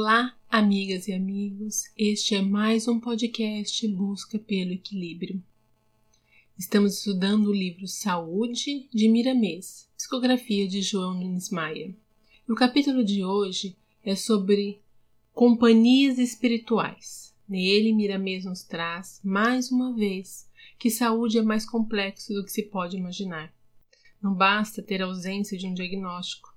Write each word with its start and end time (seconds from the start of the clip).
Olá, 0.00 0.32
amigas 0.48 1.08
e 1.08 1.12
amigos. 1.12 1.82
Este 1.98 2.36
é 2.36 2.40
mais 2.40 2.86
um 2.86 3.00
podcast 3.00 3.88
Busca 3.88 4.38
pelo 4.38 4.70
Equilíbrio. 4.70 5.42
Estamos 6.56 6.98
estudando 6.98 7.48
o 7.48 7.52
livro 7.52 7.88
Saúde 7.88 8.88
de 8.94 9.08
Miramês, 9.08 9.90
psicografia 9.96 10.68
de 10.68 10.82
João 10.82 11.14
Nunes 11.14 11.50
Maia. 11.50 11.92
O 12.48 12.54
capítulo 12.54 13.04
de 13.04 13.24
hoje 13.24 13.76
é 14.04 14.14
sobre 14.14 14.80
companhias 15.32 16.16
espirituais. 16.16 17.34
Nele, 17.48 17.92
Miramês 17.92 18.44
nos 18.44 18.62
traz, 18.62 19.20
mais 19.24 19.72
uma 19.72 19.92
vez, 19.92 20.48
que 20.78 20.90
saúde 20.90 21.38
é 21.38 21.42
mais 21.42 21.68
complexo 21.68 22.32
do 22.32 22.44
que 22.44 22.52
se 22.52 22.62
pode 22.62 22.96
imaginar. 22.96 23.52
Não 24.22 24.32
basta 24.32 24.80
ter 24.80 25.02
ausência 25.02 25.58
de 25.58 25.66
um 25.66 25.74
diagnóstico, 25.74 26.54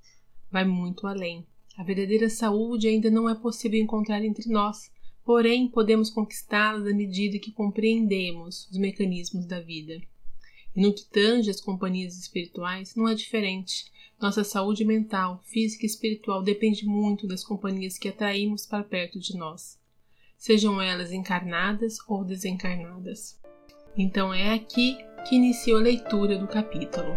vai 0.51 0.63
muito 0.63 1.07
além 1.07 1.43
a 1.77 1.83
verdadeira 1.83 2.29
saúde 2.29 2.87
ainda 2.87 3.09
não 3.09 3.29
é 3.29 3.35
possível 3.35 3.79
encontrar 3.79 4.23
entre 4.23 4.49
nós, 4.49 4.91
porém 5.23 5.67
podemos 5.67 6.09
conquistá-la 6.09 6.89
à 6.89 6.93
medida 6.93 7.39
que 7.39 7.51
compreendemos 7.51 8.67
os 8.69 8.77
mecanismos 8.77 9.45
da 9.45 9.59
vida. 9.59 10.01
E 10.75 10.81
no 10.81 10.93
que 10.93 11.05
tange 11.05 11.49
às 11.49 11.61
companhias 11.61 12.17
espirituais, 12.17 12.95
não 12.95 13.07
é 13.07 13.15
diferente. 13.15 13.85
Nossa 14.19 14.43
saúde 14.43 14.85
mental, 14.85 15.41
física 15.45 15.85
e 15.85 15.87
espiritual 15.87 16.43
depende 16.43 16.85
muito 16.85 17.27
das 17.27 17.43
companhias 17.43 17.97
que 17.97 18.07
atraímos 18.07 18.65
para 18.65 18.83
perto 18.83 19.19
de 19.19 19.35
nós, 19.35 19.79
sejam 20.37 20.81
elas 20.81 21.11
encarnadas 21.11 21.97
ou 22.07 22.23
desencarnadas. 22.23 23.39
Então 23.97 24.33
é 24.33 24.53
aqui 24.53 24.97
que 25.27 25.35
inicio 25.35 25.77
a 25.77 25.81
leitura 25.81 26.37
do 26.37 26.47
capítulo. 26.47 27.13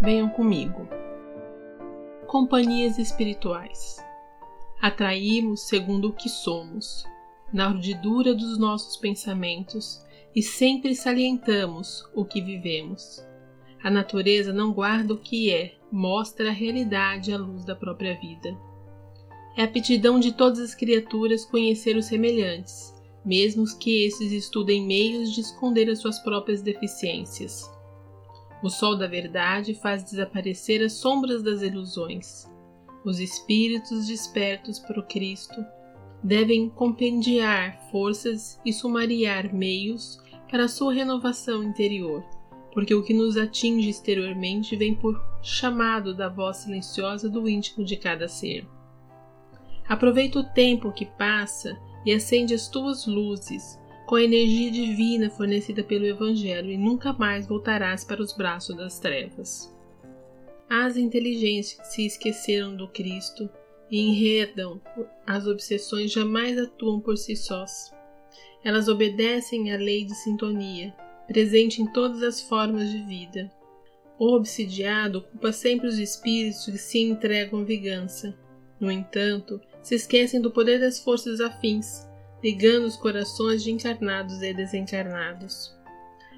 Venham 0.00 0.28
comigo 0.28 0.86
companhias 2.34 2.98
espirituais. 2.98 4.04
Atraímos 4.82 5.68
segundo 5.68 6.08
o 6.08 6.12
que 6.12 6.28
somos, 6.28 7.04
na 7.52 7.68
urdidura 7.68 8.34
dos 8.34 8.58
nossos 8.58 8.96
pensamentos, 8.96 10.04
e 10.34 10.42
sempre 10.42 10.96
salientamos 10.96 12.04
o 12.12 12.24
que 12.24 12.42
vivemos. 12.42 13.24
A 13.84 13.88
natureza 13.88 14.52
não 14.52 14.72
guarda 14.72 15.14
o 15.14 15.16
que 15.16 15.48
é, 15.48 15.76
mostra 15.92 16.48
a 16.48 16.52
realidade 16.52 17.32
à 17.32 17.38
luz 17.38 17.64
da 17.64 17.76
própria 17.76 18.18
vida. 18.18 18.58
É 19.56 19.62
a 19.62 19.66
aptidão 19.66 20.18
de 20.18 20.32
todas 20.32 20.58
as 20.58 20.74
criaturas 20.74 21.44
conhecer 21.44 21.96
os 21.96 22.06
semelhantes, 22.06 22.92
mesmo 23.24 23.64
que 23.78 24.06
esses 24.06 24.32
estudem 24.32 24.84
meios 24.84 25.32
de 25.32 25.40
esconder 25.40 25.88
as 25.88 26.00
suas 26.00 26.18
próprias 26.18 26.62
deficiências. 26.62 27.72
O 28.64 28.70
sol 28.70 28.96
da 28.96 29.06
verdade 29.06 29.74
faz 29.74 30.02
desaparecer 30.02 30.82
as 30.82 30.94
sombras 30.94 31.42
das 31.42 31.60
ilusões. 31.60 32.50
Os 33.04 33.20
espíritos 33.20 34.06
despertos 34.06 34.78
para 34.78 34.98
o 34.98 35.06
Cristo 35.06 35.62
devem 36.22 36.70
compendiar 36.70 37.78
forças 37.90 38.58
e 38.64 38.72
sumariar 38.72 39.54
meios 39.54 40.18
para 40.50 40.64
a 40.64 40.68
sua 40.68 40.94
renovação 40.94 41.62
interior, 41.62 42.24
porque 42.72 42.94
o 42.94 43.02
que 43.02 43.12
nos 43.12 43.36
atinge 43.36 43.90
exteriormente 43.90 44.74
vem 44.76 44.94
por 44.94 45.22
chamado 45.42 46.14
da 46.14 46.30
voz 46.30 46.56
silenciosa 46.56 47.28
do 47.28 47.46
íntimo 47.46 47.84
de 47.84 47.96
cada 47.98 48.28
ser. 48.28 48.66
Aproveita 49.86 50.38
o 50.38 50.54
tempo 50.54 50.90
que 50.90 51.04
passa 51.04 51.78
e 52.06 52.14
acende 52.14 52.54
as 52.54 52.66
tuas 52.66 53.06
luzes, 53.06 53.78
com 54.06 54.16
a 54.16 54.22
energia 54.22 54.70
divina 54.70 55.30
fornecida 55.30 55.82
pelo 55.82 56.06
Evangelho 56.06 56.70
e 56.70 56.76
nunca 56.76 57.12
mais 57.12 57.46
voltarás 57.46 58.04
para 58.04 58.22
os 58.22 58.32
braços 58.32 58.76
das 58.76 58.98
trevas. 58.98 59.72
As 60.68 60.96
inteligências 60.96 61.80
que 61.80 61.86
se 61.86 62.06
esqueceram 62.06 62.76
do 62.76 62.88
Cristo 62.88 63.48
e 63.90 64.00
enredam 64.00 64.80
as 65.26 65.46
obsessões 65.46 66.12
jamais 66.12 66.58
atuam 66.58 67.00
por 67.00 67.16
si 67.16 67.36
sós. 67.36 67.92
Elas 68.62 68.88
obedecem 68.88 69.72
à 69.72 69.76
lei 69.76 70.04
de 70.04 70.14
sintonia, 70.14 70.94
presente 71.26 71.80
em 71.82 71.86
todas 71.92 72.22
as 72.22 72.40
formas 72.42 72.90
de 72.90 73.02
vida. 73.02 73.50
O 74.18 74.34
obsidiado 74.34 75.22
culpa 75.22 75.52
sempre 75.52 75.86
os 75.86 75.98
espíritos 75.98 76.64
que 76.64 76.78
se 76.78 77.00
entregam 77.00 77.60
à 77.60 77.64
vingança. 77.64 78.36
No 78.80 78.90
entanto, 78.90 79.60
se 79.82 79.94
esquecem 79.94 80.40
do 80.40 80.50
poder 80.50 80.80
das 80.80 80.98
forças 80.98 81.40
afins, 81.40 82.06
ligando 82.44 82.84
os 82.84 82.94
corações 82.94 83.64
de 83.64 83.70
encarnados 83.70 84.42
e 84.42 84.52
desencarnados. 84.52 85.74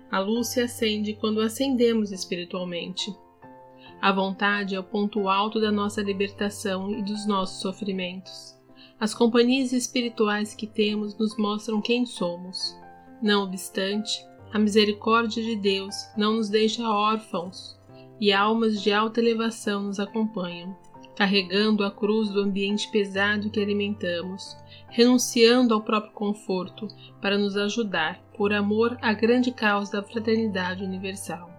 A 0.08 0.20
luz 0.20 0.46
se 0.46 0.60
acende 0.60 1.14
quando 1.14 1.40
acendemos 1.40 2.12
espiritualmente. 2.12 3.12
A 4.00 4.12
vontade 4.12 4.76
é 4.76 4.78
o 4.78 4.84
ponto 4.84 5.28
alto 5.28 5.60
da 5.60 5.72
nossa 5.72 6.00
libertação 6.00 6.92
e 6.92 7.02
dos 7.02 7.26
nossos 7.26 7.60
sofrimentos. 7.60 8.56
As 9.00 9.12
companhias 9.12 9.72
espirituais 9.72 10.54
que 10.54 10.68
temos 10.68 11.18
nos 11.18 11.36
mostram 11.36 11.82
quem 11.82 12.06
somos. 12.06 12.78
Não 13.20 13.42
obstante, 13.42 14.24
a 14.52 14.60
misericórdia 14.60 15.42
de 15.42 15.56
Deus 15.56 15.96
não 16.16 16.36
nos 16.36 16.48
deixa 16.48 16.88
órfãos 16.88 17.76
e 18.20 18.32
almas 18.32 18.80
de 18.80 18.92
alta 18.92 19.20
elevação 19.20 19.82
nos 19.82 19.98
acompanham 19.98 20.76
carregando 21.16 21.82
a 21.82 21.90
cruz 21.90 22.28
do 22.28 22.40
ambiente 22.40 22.90
pesado 22.90 23.50
que 23.50 23.58
alimentamos, 23.58 24.54
renunciando 24.90 25.72
ao 25.72 25.80
próprio 25.80 26.12
conforto 26.12 26.86
para 27.22 27.38
nos 27.38 27.56
ajudar, 27.56 28.20
por 28.36 28.52
amor 28.52 28.98
à 29.00 29.14
grande 29.14 29.50
causa 29.50 29.92
da 29.92 30.02
fraternidade 30.02 30.84
universal. 30.84 31.50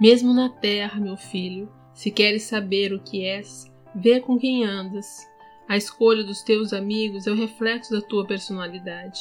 Mesmo 0.00 0.34
na 0.34 0.48
terra, 0.48 1.00
meu 1.00 1.16
filho, 1.16 1.72
se 1.94 2.10
queres 2.10 2.42
saber 2.42 2.92
o 2.92 3.00
que 3.00 3.24
és, 3.24 3.72
vê 3.94 4.18
com 4.18 4.36
quem 4.36 4.64
andas. 4.64 5.24
A 5.68 5.76
escolha 5.76 6.24
dos 6.24 6.42
teus 6.42 6.72
amigos 6.72 7.28
é 7.28 7.30
o 7.30 7.36
reflexo 7.36 7.92
da 7.92 8.00
tua 8.00 8.26
personalidade, 8.26 9.20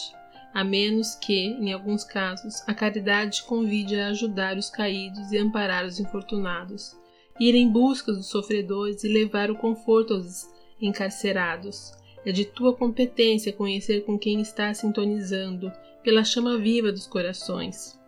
a 0.52 0.64
menos 0.64 1.14
que, 1.14 1.46
em 1.46 1.72
alguns 1.72 2.04
casos, 2.04 2.68
a 2.68 2.74
caridade 2.74 3.38
te 3.38 3.44
convide 3.44 4.00
a 4.00 4.08
ajudar 4.08 4.58
os 4.58 4.72
caídos 4.72 5.32
e 5.32 5.38
amparar 5.38 5.86
os 5.86 6.00
infortunados 6.00 7.03
ir 7.40 7.56
em 7.56 7.70
busca 7.70 8.12
dos 8.12 8.28
sofredores 8.28 9.04
e 9.04 9.08
levar 9.08 9.50
o 9.50 9.56
conforto 9.56 10.14
aos 10.14 10.48
encarcerados. 10.82 11.92
É 12.26 12.32
de 12.32 12.46
tua 12.46 12.74
competência 12.74 13.52
conhecer 13.52 14.06
com 14.06 14.18
quem 14.18 14.42
está 14.42 14.74
sintonizando 14.74 15.72
pela 16.04 16.24
chama 16.24 16.58
viva 16.58 16.92
dos 16.92 17.08
corações. 17.08 18.00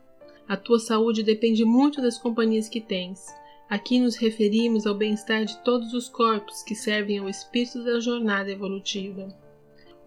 A 0.48 0.56
tua 0.56 0.80
saúde 0.80 1.24
depende 1.24 1.66
muito 1.66 2.02
das 2.02 2.18
companhias 2.18 2.70
que 2.70 2.80
tens. 2.80 3.26
Aqui 3.70 4.00
nos 4.00 4.16
referimos 4.16 4.86
ao 4.86 4.94
bem-estar 4.94 5.44
de 5.44 5.58
todos 5.64 5.94
os 5.94 6.08
corpos 6.08 6.62
que 6.62 6.76
servem 6.76 7.18
ao 7.18 7.28
espírito 7.28 7.84
da 7.84 8.00
jornada 8.00 8.52
evolutiva. 8.52 9.28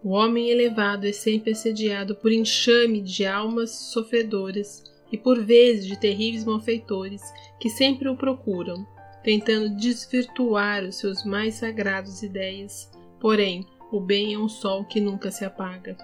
O 0.02 0.10
homem 0.10 0.48
elevado 0.48 1.08
é 1.08 1.12
sempre 1.12 1.50
assediado 1.50 2.14
por 2.14 2.30
enxame 2.30 3.00
de 3.00 3.26
almas 3.26 3.70
sofredoras 3.92 4.84
e 5.10 5.18
por 5.18 5.42
vezes 5.42 5.86
de 5.86 5.98
terríveis 5.98 6.44
malfeitores 6.44 7.20
que 7.58 7.68
sempre 7.68 8.08
o 8.08 8.16
procuram, 8.16 8.86
tentando 9.28 9.76
desvirtuar 9.76 10.84
os 10.84 10.96
seus 10.96 11.22
mais 11.22 11.56
sagrados 11.56 12.22
ideias. 12.22 12.90
Porém, 13.20 13.62
o 13.92 14.00
bem 14.00 14.32
é 14.32 14.38
um 14.38 14.48
sol 14.48 14.86
que 14.86 15.02
nunca 15.02 15.30
se 15.30 15.44
apaga. 15.44 15.98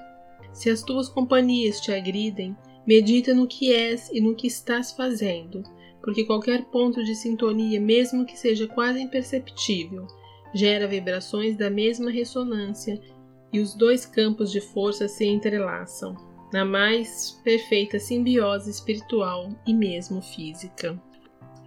Se 0.53 0.69
as 0.69 0.83
tuas 0.83 1.09
companhias 1.09 1.81
te 1.81 1.91
agridem, 1.91 2.55
medita 2.87 3.33
no 3.33 3.47
que 3.47 3.73
és 3.73 4.11
e 4.13 4.21
no 4.21 4.35
que 4.35 4.47
estás 4.47 4.93
fazendo, 4.93 5.63
porque 6.03 6.27
qualquer 6.27 6.67
ponto 6.67 7.03
de 7.03 7.15
sintonia, 7.15 7.81
mesmo 7.81 8.27
que 8.27 8.39
seja 8.39 8.67
quase 8.67 9.01
imperceptível, 9.01 10.07
gera 10.53 10.87
vibrações 10.87 11.57
da 11.57 11.71
mesma 11.71 12.11
ressonância 12.11 13.01
e 13.51 13.59
os 13.59 13.73
dois 13.73 14.05
campos 14.05 14.53
de 14.53 14.61
força 14.61 15.09
se 15.09 15.25
entrelaçam, 15.25 16.15
na 16.53 16.63
mais 16.63 17.41
perfeita 17.43 17.99
simbiose 17.99 18.71
espiritual 18.71 19.49
e 19.67 19.73
mesmo 19.73 20.21
física. 20.21 21.03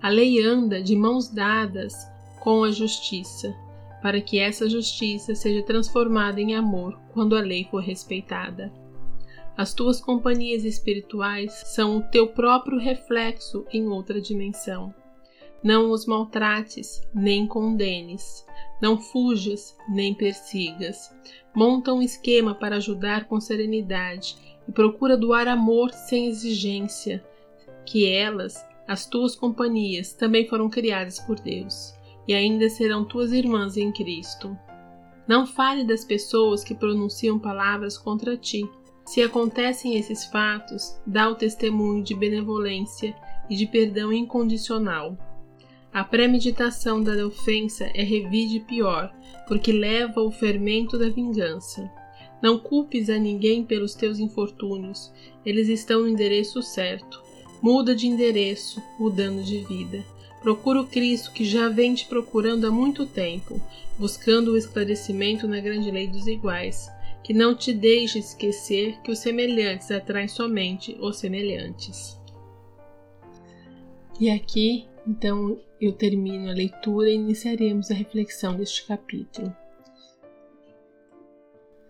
A 0.01 0.09
lei 0.09 0.41
anda 0.43 0.81
de 0.81 0.95
mãos 0.95 1.27
dadas 1.27 2.07
com 2.39 2.63
a 2.63 2.71
justiça, 2.71 3.55
para 4.01 4.21
que 4.21 4.39
essa 4.39 4.69
justiça 4.69 5.33
seja 5.33 5.63
transformada 5.63 6.39
em 6.39 6.55
amor 6.55 6.99
quando 7.13 7.35
a 7.35 7.41
lei 7.41 7.67
for 7.69 7.81
respeitada. 7.81 8.71
As 9.57 9.73
tuas 9.73 9.99
companhias 9.99 10.63
espirituais 10.63 11.51
são 11.65 11.97
o 11.97 12.01
teu 12.03 12.27
próprio 12.27 12.77
reflexo 12.77 13.65
em 13.73 13.87
outra 13.87 14.21
dimensão. 14.21 14.93
Não 15.63 15.89
os 15.89 16.05
maltrates, 16.05 17.01
nem 17.11 17.47
condenes. 17.47 18.45
Não 18.79 18.99
fujas, 18.99 19.75
nem 19.89 20.13
persigas. 20.13 21.11
Monta 21.55 21.91
um 21.91 22.03
esquema 22.03 22.53
para 22.53 22.75
ajudar 22.75 23.25
com 23.25 23.41
serenidade 23.41 24.37
e 24.67 24.71
procura 24.71 25.17
doar 25.17 25.47
amor 25.47 25.91
sem 25.91 26.27
exigência, 26.27 27.25
que 27.83 28.05
elas 28.05 28.63
as 28.87 29.05
tuas 29.05 29.35
companhias 29.35 30.13
também 30.13 30.47
foram 30.47 30.69
criadas 30.69 31.19
por 31.19 31.39
Deus 31.39 31.93
e 32.27 32.33
ainda 32.33 32.69
serão 32.69 33.05
tuas 33.05 33.31
irmãs 33.31 33.77
em 33.77 33.91
Cristo. 33.91 34.57
Não 35.27 35.45
fale 35.45 35.83
das 35.83 36.05
pessoas 36.05 36.63
que 36.63 36.73
pronunciam 36.73 37.37
palavras 37.37 37.97
contra 37.97 38.37
ti. 38.37 38.67
Se 39.05 39.21
acontecem 39.21 39.97
esses 39.97 40.25
fatos, 40.25 40.99
dá 41.05 41.29
o 41.29 41.35
testemunho 41.35 42.03
de 42.03 42.15
benevolência 42.15 43.15
e 43.49 43.55
de 43.55 43.65
perdão 43.65 44.11
incondicional. 44.11 45.17
A 45.93 46.03
premeditação 46.03 47.01
da 47.01 47.13
ofensa 47.25 47.89
é 47.93 48.03
revide 48.03 48.59
pior, 48.61 49.13
porque 49.47 49.71
leva 49.71 50.21
ao 50.21 50.31
fermento 50.31 50.97
da 50.97 51.09
vingança. 51.09 51.89
Não 52.41 52.59
culpes 52.59 53.09
a 53.09 53.17
ninguém 53.17 53.63
pelos 53.63 53.95
teus 53.95 54.19
infortúnios, 54.19 55.11
eles 55.45 55.69
estão 55.69 56.01
no 56.01 56.09
endereço 56.09 56.61
certo. 56.61 57.26
Muda 57.61 57.95
de 57.95 58.07
endereço, 58.07 58.81
mudando 58.99 59.43
de 59.43 59.59
vida. 59.59 60.03
Procura 60.41 60.81
o 60.81 60.87
Cristo 60.87 61.31
que 61.31 61.43
já 61.43 61.67
vem 61.69 61.93
te 61.93 62.05
procurando 62.05 62.67
há 62.67 62.71
muito 62.71 63.05
tempo, 63.05 63.59
buscando 63.97 64.51
o 64.51 64.57
esclarecimento 64.57 65.47
na 65.47 65.59
grande 65.59 65.89
lei 65.89 66.07
dos 66.07 66.27
iguais. 66.27 66.89
Que 67.23 67.33
não 67.33 67.55
te 67.55 67.73
deixe 67.73 68.19
esquecer 68.19 69.01
que 69.01 69.11
os 69.11 69.19
semelhantes 69.19 69.91
atraem 69.91 70.27
somente 70.27 70.95
os 70.99 71.17
semelhantes. 71.17 72.17
E 74.19 74.29
aqui, 74.29 74.87
então, 75.05 75.59
eu 75.79 75.91
termino 75.91 76.49
a 76.49 76.53
leitura 76.53 77.09
e 77.09 77.15
iniciaremos 77.15 77.91
a 77.91 77.93
reflexão 77.93 78.55
deste 78.55 78.85
capítulo. 78.85 79.53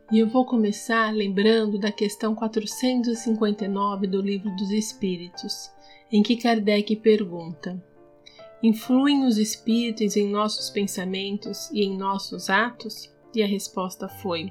E 0.09 0.19
eu 0.19 0.27
vou 0.27 0.45
começar 0.45 1.13
lembrando 1.13 1.77
da 1.77 1.91
questão 1.91 2.33
459 2.33 4.07
do 4.07 4.21
Livro 4.21 4.49
dos 4.55 4.71
Espíritos, 4.71 5.69
em 6.09 6.23
que 6.23 6.37
Kardec 6.37 6.95
pergunta: 6.95 7.83
Influem 8.63 9.25
os 9.25 9.37
espíritos 9.37 10.15
em 10.15 10.29
nossos 10.29 10.69
pensamentos 10.69 11.69
e 11.71 11.83
em 11.83 11.97
nossos 11.97 12.49
atos? 12.49 13.13
E 13.35 13.43
a 13.43 13.47
resposta 13.47 14.07
foi: 14.07 14.49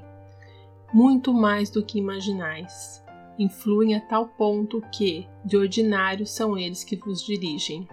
Muito 0.92 1.32
mais 1.32 1.70
do 1.70 1.82
que 1.82 1.98
imaginais. 1.98 3.02
Influem 3.38 3.94
a 3.94 4.00
tal 4.00 4.28
ponto 4.28 4.82
que, 4.92 5.26
de 5.42 5.56
ordinário, 5.56 6.26
são 6.26 6.58
eles 6.58 6.84
que 6.84 6.96
vos 6.96 7.24
dirigem. 7.24 7.88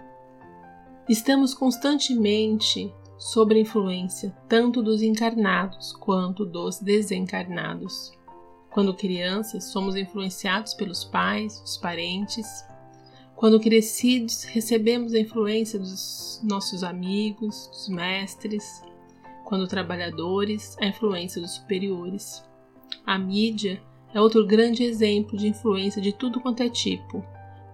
Estamos 1.08 1.54
constantemente 1.54 2.92
sob 3.18 3.54
a 3.54 3.58
influência 3.58 4.34
tanto 4.48 4.82
dos 4.82 5.02
encarnados 5.02 5.92
quanto 5.92 6.44
dos 6.44 6.78
desencarnados. 6.80 8.12
Quando 8.70 8.94
crianças, 8.94 9.64
somos 9.64 9.94
influenciados 9.94 10.74
pelos 10.74 11.04
pais, 11.04 11.62
os 11.64 11.76
parentes. 11.76 12.64
Quando 13.36 13.60
crescidos, 13.60 14.42
recebemos 14.44 15.14
a 15.14 15.20
influência 15.20 15.78
dos 15.78 16.40
nossos 16.42 16.82
amigos, 16.82 17.68
dos 17.68 17.88
mestres. 17.88 18.82
Quando 19.44 19.68
trabalhadores, 19.68 20.76
a 20.80 20.86
influência 20.86 21.40
dos 21.40 21.52
superiores. 21.52 22.42
A 23.06 23.16
mídia 23.16 23.80
é 24.12 24.20
outro 24.20 24.46
grande 24.46 24.82
exemplo 24.82 25.36
de 25.36 25.48
influência 25.48 26.00
de 26.00 26.12
tudo 26.12 26.40
quanto 26.40 26.62
é 26.62 26.68
tipo. 26.68 27.24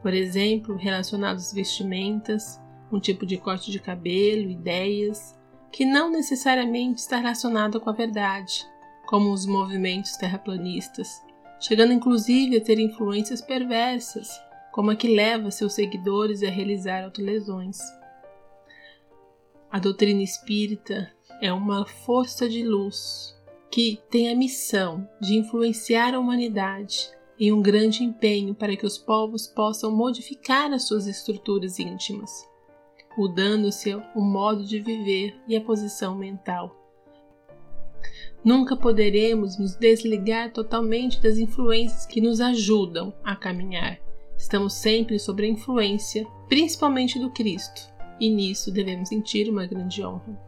Por 0.03 0.13
exemplo, 0.13 0.77
relacionados 0.77 1.47
às 1.47 1.53
vestimentas, 1.53 2.61
um 2.93 3.01
tipo 3.01 3.25
de 3.25 3.37
corte 3.37 3.71
de 3.71 3.79
cabelo, 3.79 4.51
ideias, 4.51 5.39
que 5.73 5.85
não 5.85 6.11
necessariamente 6.11 7.01
está 7.01 7.17
relacionada 7.17 7.79
com 7.79 7.89
a 7.89 7.93
verdade, 7.93 8.67
como 9.07 9.33
os 9.33 9.47
movimentos 9.47 10.17
terraplanistas, 10.17 11.23
chegando 11.61 11.93
inclusive 11.93 12.57
a 12.57 12.61
ter 12.61 12.79
influências 12.79 13.41
perversas, 13.41 14.29
como 14.73 14.91
a 14.91 14.97
que 14.97 15.09
leva 15.09 15.51
seus 15.51 15.75
seguidores 15.75 16.43
a 16.43 16.51
realizar 16.51 17.05
autolesões. 17.05 17.79
A 19.71 19.79
doutrina 19.79 20.23
espírita 20.23 21.13
é 21.41 21.53
uma 21.53 21.87
força 21.87 22.49
de 22.49 22.65
luz 22.65 23.37
que 23.71 24.01
tem 24.11 24.31
a 24.31 24.37
missão 24.37 25.09
de 25.21 25.37
influenciar 25.37 26.15
a 26.15 26.19
humanidade 26.19 27.09
em 27.39 27.53
um 27.53 27.63
grande 27.63 28.03
empenho 28.03 28.55
para 28.55 28.77
que 28.77 28.85
os 28.85 28.99
povos 28.99 29.47
possam 29.47 29.95
modificar 29.95 30.73
as 30.73 30.89
suas 30.89 31.07
estruturas 31.07 31.79
íntimas 31.79 32.50
mudando-se 33.20 33.94
o 34.14 34.22
modo 34.22 34.64
de 34.64 34.81
viver 34.81 35.38
e 35.46 35.55
a 35.55 35.61
posição 35.61 36.17
mental. 36.17 36.75
Nunca 38.43 38.75
poderemos 38.75 39.58
nos 39.58 39.76
desligar 39.76 40.50
totalmente 40.55 41.20
das 41.20 41.37
influências 41.37 42.06
que 42.06 42.19
nos 42.19 42.40
ajudam 42.40 43.12
a 43.22 43.37
caminhar. 43.37 44.00
Estamos 44.38 44.72
sempre 44.72 45.19
sob 45.19 45.44
a 45.44 45.46
influência, 45.46 46.26
principalmente 46.49 47.19
do 47.19 47.28
Cristo, 47.28 47.93
e 48.19 48.31
nisso 48.31 48.72
devemos 48.72 49.11
sentir 49.11 49.50
uma 49.50 49.67
grande 49.67 50.02
honra. 50.02 50.40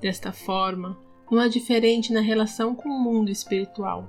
Desta 0.00 0.32
forma, 0.32 0.98
não 1.30 1.38
há 1.38 1.46
diferente 1.46 2.10
na 2.10 2.20
relação 2.20 2.74
com 2.74 2.88
o 2.88 2.98
mundo 2.98 3.30
espiritual. 3.30 4.08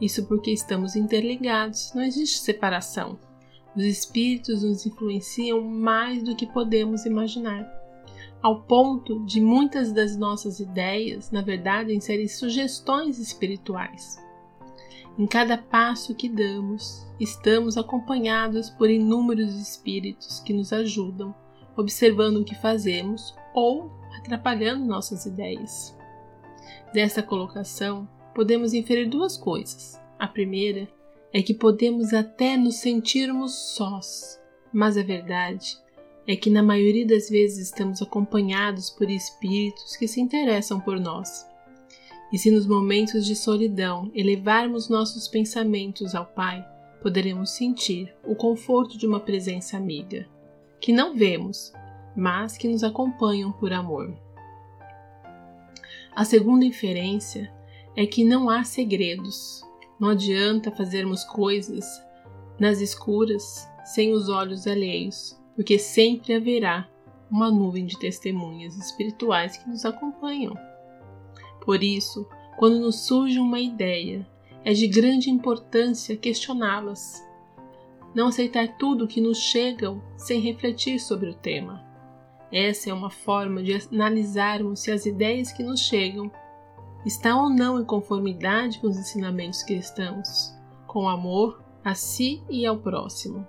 Isso 0.00 0.26
porque 0.26 0.50
estamos 0.50 0.96
interligados, 0.96 1.92
não 1.94 2.02
existe 2.02 2.40
separação. 2.40 3.16
Os 3.76 3.84
espíritos 3.84 4.62
nos 4.62 4.86
influenciam 4.86 5.60
mais 5.60 6.22
do 6.22 6.34
que 6.34 6.46
podemos 6.46 7.04
imaginar, 7.04 7.70
ao 8.42 8.62
ponto 8.62 9.24
de 9.26 9.40
muitas 9.40 9.92
das 9.92 10.16
nossas 10.16 10.60
ideias, 10.60 11.30
na 11.30 11.42
verdade, 11.42 12.00
serem 12.00 12.26
sugestões 12.26 13.18
espirituais. 13.18 14.18
Em 15.18 15.26
cada 15.26 15.58
passo 15.58 16.14
que 16.14 16.28
damos, 16.28 17.06
estamos 17.20 17.76
acompanhados 17.76 18.70
por 18.70 18.90
inúmeros 18.90 19.54
espíritos 19.54 20.40
que 20.40 20.52
nos 20.52 20.72
ajudam, 20.72 21.34
observando 21.76 22.38
o 22.38 22.44
que 22.44 22.54
fazemos 22.54 23.34
ou 23.54 23.90
atrapalhando 24.16 24.84
nossas 24.84 25.26
ideias. 25.26 25.96
Desta 26.92 27.22
colocação, 27.22 28.08
podemos 28.34 28.72
inferir 28.72 29.08
duas 29.08 29.36
coisas. 29.36 30.00
A 30.18 30.26
primeira 30.26 30.88
é 31.32 31.42
que 31.42 31.54
podemos 31.54 32.12
até 32.14 32.56
nos 32.56 32.76
sentirmos 32.76 33.52
sós, 33.74 34.40
mas 34.72 34.96
a 34.96 35.02
verdade 35.02 35.78
é 36.26 36.34
que 36.34 36.50
na 36.50 36.62
maioria 36.62 37.06
das 37.06 37.28
vezes 37.28 37.68
estamos 37.68 38.02
acompanhados 38.02 38.90
por 38.90 39.08
espíritos 39.08 39.96
que 39.96 40.08
se 40.08 40.20
interessam 40.20 40.80
por 40.80 40.98
nós. 40.98 41.46
E 42.32 42.38
se 42.38 42.50
nos 42.50 42.66
momentos 42.66 43.24
de 43.24 43.36
solidão 43.36 44.10
elevarmos 44.14 44.88
nossos 44.88 45.28
pensamentos 45.28 46.14
ao 46.14 46.26
Pai, 46.26 46.66
poderemos 47.00 47.50
sentir 47.50 48.12
o 48.24 48.34
conforto 48.34 48.98
de 48.98 49.06
uma 49.06 49.20
presença 49.20 49.76
amiga, 49.76 50.28
que 50.80 50.92
não 50.92 51.14
vemos, 51.14 51.72
mas 52.16 52.56
que 52.56 52.66
nos 52.66 52.82
acompanham 52.82 53.52
por 53.52 53.72
amor. 53.72 54.12
A 56.14 56.24
segunda 56.24 56.64
inferência 56.64 57.52
é 57.94 58.06
que 58.06 58.24
não 58.24 58.50
há 58.50 58.64
segredos, 58.64 59.62
não 59.98 60.10
adianta 60.10 60.70
fazermos 60.70 61.24
coisas 61.24 61.84
nas 62.58 62.80
escuras 62.80 63.68
sem 63.84 64.12
os 64.12 64.28
olhos 64.28 64.66
alheios, 64.66 65.38
porque 65.54 65.78
sempre 65.78 66.34
haverá 66.34 66.88
uma 67.30 67.50
nuvem 67.50 67.86
de 67.86 67.98
testemunhas 67.98 68.76
espirituais 68.76 69.56
que 69.56 69.68
nos 69.68 69.84
acompanham. 69.84 70.54
Por 71.64 71.82
isso, 71.82 72.28
quando 72.56 72.78
nos 72.78 73.06
surge 73.06 73.38
uma 73.38 73.60
ideia, 73.60 74.26
é 74.64 74.72
de 74.72 74.86
grande 74.86 75.30
importância 75.30 76.16
questioná-las. 76.16 77.24
Não 78.14 78.28
aceitar 78.28 78.76
tudo 78.78 79.06
que 79.06 79.20
nos 79.20 79.38
chegam 79.38 80.02
sem 80.16 80.40
refletir 80.40 80.98
sobre 80.98 81.30
o 81.30 81.34
tema. 81.34 81.84
Essa 82.50 82.90
é 82.90 82.92
uma 82.92 83.10
forma 83.10 83.62
de 83.62 83.74
analisarmos 83.92 84.80
se 84.80 84.90
as 84.90 85.04
ideias 85.04 85.52
que 85.52 85.62
nos 85.62 85.80
chegam 85.80 86.30
está 87.06 87.40
ou 87.40 87.48
não 87.48 87.80
em 87.80 87.84
conformidade 87.84 88.80
com 88.80 88.88
os 88.88 88.98
ensinamentos 88.98 89.62
cristãos, 89.62 90.52
com 90.88 91.08
amor 91.08 91.62
a 91.84 91.94
si 91.94 92.42
e 92.50 92.66
ao 92.66 92.76
próximo. 92.76 93.46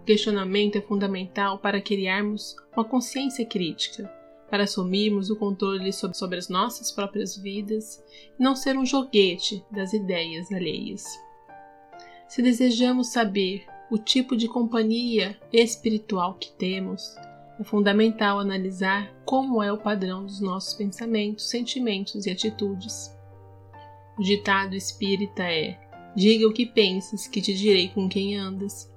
O 0.00 0.04
questionamento 0.04 0.76
é 0.76 0.80
fundamental 0.80 1.58
para 1.58 1.80
criarmos 1.80 2.54
uma 2.72 2.84
consciência 2.84 3.44
crítica, 3.44 4.08
para 4.48 4.62
assumirmos 4.62 5.28
o 5.28 5.36
controle 5.36 5.92
sobre, 5.92 6.38
as 6.38 6.48
nossas 6.48 6.92
próprias 6.92 7.36
vidas 7.36 8.00
e 8.38 8.42
não 8.42 8.54
ser 8.54 8.76
um 8.76 8.86
joguete 8.86 9.64
das 9.72 9.92
ideias 9.92 10.52
alheias. 10.52 11.04
Se 12.28 12.42
desejamos 12.42 13.08
saber 13.08 13.66
o 13.90 13.98
tipo 13.98 14.36
de 14.36 14.46
companhia 14.46 15.36
espiritual 15.52 16.34
que 16.34 16.52
temos, 16.52 17.16
é 17.58 17.62
fundamental 17.62 18.40
analisar 18.40 19.14
como 19.24 19.62
é 19.62 19.72
o 19.72 19.78
padrão 19.78 20.24
dos 20.24 20.40
nossos 20.40 20.74
pensamentos, 20.74 21.48
sentimentos 21.48 22.26
e 22.26 22.30
atitudes. 22.30 23.14
O 24.18 24.22
ditado 24.22 24.74
espírita 24.74 25.44
é: 25.44 25.78
Diga 26.16 26.48
o 26.48 26.52
que 26.52 26.66
pensas, 26.66 27.28
que 27.28 27.40
te 27.40 27.54
direi 27.54 27.88
com 27.88 28.08
quem 28.08 28.36
andas. 28.36 28.92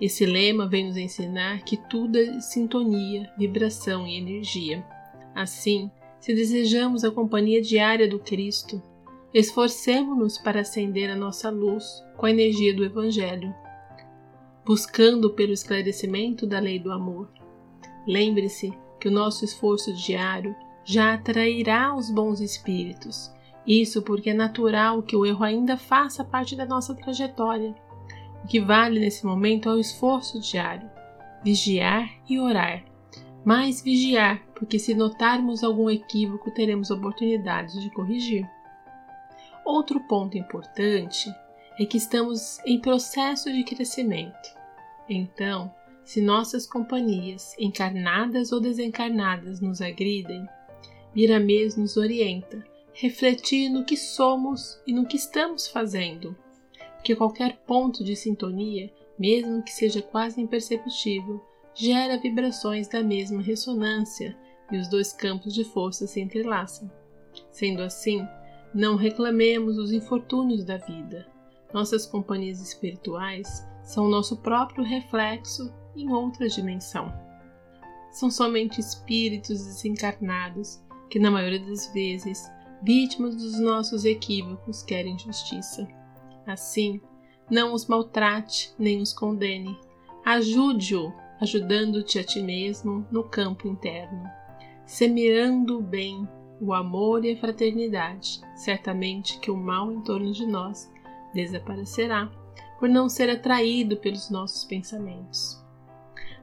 Esse 0.00 0.24
lema 0.24 0.68
vem 0.68 0.86
nos 0.86 0.96
ensinar 0.96 1.64
que 1.64 1.76
tudo 1.76 2.18
é 2.18 2.40
sintonia, 2.40 3.32
vibração 3.36 4.06
e 4.06 4.16
energia. 4.16 4.84
Assim, 5.34 5.90
se 6.20 6.32
desejamos 6.34 7.02
a 7.02 7.10
companhia 7.10 7.60
diária 7.60 8.06
do 8.06 8.20
Cristo, 8.20 8.80
esforcemo-nos 9.34 10.38
para 10.38 10.60
acender 10.60 11.10
a 11.10 11.16
nossa 11.16 11.50
luz 11.50 11.84
com 12.16 12.26
a 12.26 12.30
energia 12.30 12.72
do 12.74 12.84
Evangelho, 12.84 13.52
buscando 14.64 15.30
pelo 15.30 15.52
esclarecimento 15.52 16.46
da 16.46 16.60
lei 16.60 16.78
do 16.78 16.92
amor 16.92 17.28
Lembre-se 18.06 18.72
que 18.98 19.08
o 19.08 19.12
nosso 19.12 19.44
esforço 19.44 19.92
diário 19.92 20.54
já 20.84 21.14
atrairá 21.14 21.94
os 21.94 22.10
bons 22.10 22.40
espíritos. 22.40 23.32
Isso 23.66 24.00
porque 24.00 24.30
é 24.30 24.34
natural 24.34 25.02
que 25.02 25.14
o 25.14 25.26
erro 25.26 25.44
ainda 25.44 25.76
faça 25.76 26.24
parte 26.24 26.56
da 26.56 26.64
nossa 26.64 26.94
trajetória. 26.94 27.74
O 28.42 28.46
que 28.46 28.60
vale 28.60 28.98
nesse 28.98 29.26
momento 29.26 29.68
é 29.68 29.72
o 29.72 29.78
esforço 29.78 30.40
diário, 30.40 30.88
vigiar 31.44 32.08
e 32.28 32.38
orar, 32.38 32.82
mas 33.44 33.82
vigiar, 33.82 34.42
porque 34.54 34.78
se 34.78 34.94
notarmos 34.94 35.62
algum 35.62 35.90
equívoco, 35.90 36.50
teremos 36.50 36.90
oportunidade 36.90 37.80
de 37.80 37.90
corrigir. 37.90 38.48
Outro 39.64 40.00
ponto 40.00 40.38
importante 40.38 41.30
é 41.78 41.84
que 41.84 41.98
estamos 41.98 42.58
em 42.64 42.80
processo 42.80 43.52
de 43.52 43.62
crescimento. 43.64 44.56
Então, 45.08 45.70
se 46.08 46.22
nossas 46.22 46.66
companhias, 46.66 47.54
encarnadas 47.58 48.50
ou 48.50 48.58
desencarnadas, 48.58 49.60
nos 49.60 49.82
agridem, 49.82 50.48
Miramês 51.14 51.76
nos 51.76 51.98
orienta, 51.98 52.64
refletir 52.94 53.68
no 53.68 53.84
que 53.84 53.94
somos 53.94 54.80
e 54.86 54.92
no 54.94 55.04
que 55.04 55.18
estamos 55.18 55.68
fazendo, 55.68 56.34
porque 56.94 57.14
qualquer 57.14 57.58
ponto 57.66 58.02
de 58.02 58.16
sintonia, 58.16 58.90
mesmo 59.18 59.62
que 59.62 59.70
seja 59.70 60.00
quase 60.00 60.40
imperceptível, 60.40 61.44
gera 61.74 62.16
vibrações 62.16 62.88
da 62.88 63.02
mesma 63.02 63.42
ressonância 63.42 64.34
e 64.72 64.78
os 64.78 64.88
dois 64.88 65.12
campos 65.12 65.52
de 65.52 65.62
força 65.62 66.06
se 66.06 66.22
entrelaçam. 66.22 66.90
Sendo 67.50 67.82
assim, 67.82 68.26
não 68.74 68.96
reclamemos 68.96 69.76
os 69.76 69.92
infortúnios 69.92 70.64
da 70.64 70.78
vida. 70.78 71.26
Nossas 71.70 72.06
companhias 72.06 72.62
espirituais 72.62 73.62
são 73.84 74.08
nosso 74.08 74.38
próprio 74.38 74.82
reflexo 74.82 75.70
em 76.02 76.12
outra 76.12 76.48
dimensão. 76.48 77.12
São 78.10 78.30
somente 78.30 78.80
espíritos 78.80 79.64
desencarnados 79.64 80.80
que, 81.10 81.18
na 81.18 81.30
maioria 81.30 81.60
das 81.60 81.92
vezes, 81.92 82.50
vítimas 82.82 83.36
dos 83.36 83.58
nossos 83.58 84.04
equívocos, 84.04 84.82
querem 84.82 85.18
justiça. 85.18 85.86
Assim, 86.46 87.00
não 87.50 87.72
os 87.74 87.86
maltrate 87.86 88.72
nem 88.78 89.00
os 89.00 89.12
condene. 89.12 89.78
Ajude-o, 90.24 91.12
ajudando-te 91.40 92.18
a 92.18 92.24
ti 92.24 92.42
mesmo 92.42 93.06
no 93.10 93.24
campo 93.24 93.68
interno. 93.68 94.24
Semeando 94.84 95.78
o 95.78 95.82
bem, 95.82 96.26
o 96.60 96.72
amor 96.72 97.24
e 97.24 97.32
a 97.32 97.36
fraternidade, 97.36 98.40
certamente 98.56 99.38
que 99.38 99.50
o 99.50 99.56
mal 99.56 99.92
em 99.92 100.00
torno 100.02 100.32
de 100.32 100.46
nós 100.46 100.90
desaparecerá 101.32 102.30
por 102.78 102.88
não 102.88 103.08
ser 103.08 103.28
atraído 103.28 103.96
pelos 103.96 104.30
nossos 104.30 104.64
pensamentos. 104.64 105.62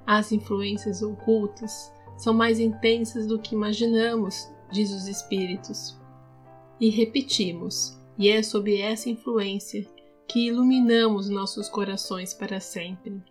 As 0.06 0.32
influências 0.32 1.02
ocultas 1.02 1.92
são 2.18 2.34
mais 2.34 2.60
intensas 2.60 3.28
do 3.28 3.40
que 3.40 3.56
imaginamos, 3.56 4.50
diz 4.72 4.92
os 4.92 5.08
espíritos. 5.08 6.00
E 6.80 6.90
repetimos, 6.90 8.00
e 8.18 8.30
é 8.30 8.44
sob 8.44 8.80
essa 8.80 9.10
influência 9.10 9.86
que 10.28 10.48
iluminamos 10.48 11.30
nossos 11.30 11.70
corações 11.70 12.34
para 12.34 12.60
sempre. 12.60 13.22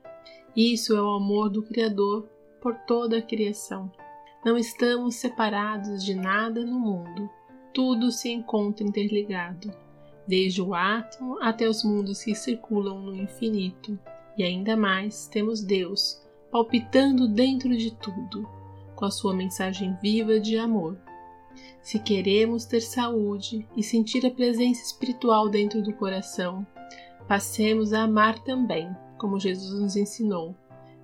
Isso 0.57 0.95
é 0.95 1.03
o 1.03 1.15
amor 1.15 1.49
do 1.49 1.63
Criador 1.63 2.29
por 2.61 2.75
toda 2.87 3.19
a 3.19 3.23
criação. 3.23 3.91
Não 4.45 4.57
estamos 4.57 5.17
separados 5.17 6.05
de 6.05 6.15
nada 6.15 6.65
no 6.65 6.79
mundo. 6.79 7.29
Tudo 7.73 8.13
se 8.13 8.31
encontra 8.31 8.87
interligado, 8.87 9.73
desde 10.27 10.63
o 10.63 10.75
átomo 10.75 11.39
até 11.41 11.69
os 11.69 11.83
mundos 11.83 12.23
que 12.23 12.35
circulam 12.35 13.01
no 13.01 13.17
infinito. 13.17 13.99
E 14.37 14.43
ainda 14.43 14.77
mais 14.77 15.27
temos 15.27 15.63
Deus, 15.63 16.24
palpitando 16.55 17.27
dentro 17.27 17.77
de 17.77 17.91
tudo, 17.91 18.49
com 18.95 19.05
a 19.05 19.11
sua 19.11 19.35
mensagem 19.35 19.99
viva 20.01 20.39
de 20.39 20.57
amor. 20.57 20.97
Se 21.83 21.99
queremos 21.99 22.65
ter 22.65 22.81
saúde 22.81 23.67
e 23.77 23.83
sentir 23.83 24.25
a 24.25 24.31
presença 24.31 24.81
espiritual 24.81 25.49
dentro 25.49 25.83
do 25.83 25.93
coração, 25.93 26.65
passemos 27.27 27.93
a 27.93 28.05
amar 28.05 28.39
também, 28.39 28.89
como 29.19 29.41
Jesus 29.41 29.83
nos 29.83 29.97
ensinou, 29.97 30.55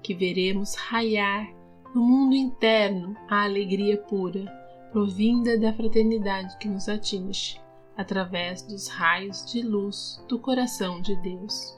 que 0.00 0.14
veremos 0.14 0.76
raiar 0.76 1.52
no 1.92 2.00
mundo 2.00 2.36
interno 2.36 3.16
a 3.28 3.42
alegria 3.42 3.98
pura, 3.98 4.44
provinda 4.92 5.58
da 5.58 5.72
fraternidade 5.72 6.56
que 6.58 6.68
nos 6.68 6.88
atinge, 6.88 7.60
através 7.96 8.62
dos 8.62 8.86
raios 8.86 9.44
de 9.50 9.62
luz 9.62 10.24
do 10.28 10.38
coração 10.38 11.00
de 11.00 11.16
Deus. 11.16 11.76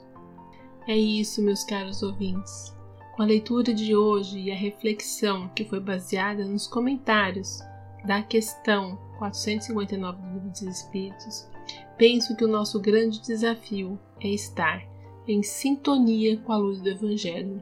É 0.87 0.95
isso, 0.95 1.41
meus 1.41 1.63
caros 1.63 2.03
ouvintes. 2.03 2.71
Com 3.15 3.21
a 3.21 3.25
leitura 3.25 3.71
de 3.75 3.95
hoje 3.95 4.39
e 4.39 4.51
a 4.51 4.55
reflexão 4.55 5.47
que 5.49 5.63
foi 5.63 5.79
baseada 5.79 6.43
nos 6.45 6.65
comentários 6.65 7.59
da 8.03 8.23
questão 8.23 8.97
459 9.19 10.19
do 10.19 10.33
Livro 10.33 10.49
dos 10.49 10.61
Espíritos, 10.63 11.47
penso 11.95 12.35
que 12.35 12.43
o 12.43 12.47
nosso 12.47 12.79
grande 12.79 13.21
desafio 13.21 13.99
é 14.19 14.29
estar 14.29 14.83
em 15.27 15.43
sintonia 15.43 16.37
com 16.37 16.53
a 16.53 16.57
luz 16.57 16.81
do 16.81 16.89
Evangelho. 16.89 17.61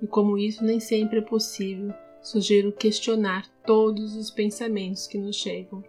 E 0.00 0.06
como 0.06 0.38
isso 0.38 0.64
nem 0.64 0.80
sempre 0.80 1.18
é 1.18 1.22
possível, 1.22 1.92
sugiro 2.22 2.72
questionar 2.72 3.46
todos 3.66 4.16
os 4.16 4.30
pensamentos 4.30 5.06
que 5.06 5.18
nos 5.18 5.36
chegam, 5.36 5.84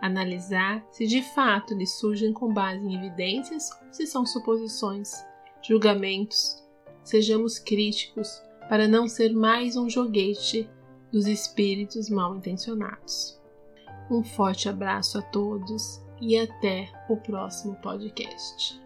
analisar 0.00 0.82
se 0.90 1.06
de 1.06 1.20
fato 1.34 1.74
eles 1.74 1.90
surgem 1.90 2.32
com 2.32 2.50
base 2.50 2.82
em 2.82 2.96
evidências 2.96 3.70
ou 3.72 3.92
se 3.92 4.06
são 4.06 4.24
suposições, 4.24 5.22
julgamentos 5.60 6.61
sejamos 7.02 7.58
críticos 7.58 8.42
para 8.68 8.88
não 8.88 9.08
ser 9.08 9.32
mais 9.32 9.76
um 9.76 9.88
joguete 9.88 10.68
dos 11.12 11.26
espíritos 11.26 12.08
mal 12.08 12.36
intencionados. 12.36 13.40
Um 14.10 14.22
forte 14.24 14.68
abraço 14.68 15.18
a 15.18 15.22
todos 15.22 16.02
e 16.20 16.38
até 16.38 16.90
o 17.08 17.16
próximo 17.16 17.74
podcast. 17.76 18.81